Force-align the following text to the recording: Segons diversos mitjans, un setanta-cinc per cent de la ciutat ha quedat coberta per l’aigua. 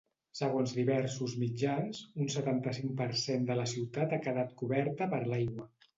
Segons 0.37 0.71
diversos 0.77 1.35
mitjans, 1.41 2.01
un 2.25 2.31
setanta-cinc 2.37 2.97
per 3.03 3.09
cent 3.25 3.47
de 3.51 3.59
la 3.61 3.67
ciutat 3.75 4.17
ha 4.19 4.23
quedat 4.29 4.57
coberta 4.63 5.11
per 5.13 5.25
l’aigua. 5.29 5.69